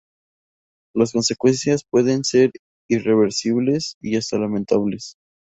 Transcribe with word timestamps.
Las 0.95 1.11
consecuencias 1.11 1.83
pueden 1.87 2.23
ser 2.23 2.51
irreversibles 2.89 3.97
y 4.01 4.15
hasta 4.15 4.39
lamentables. 4.39 5.15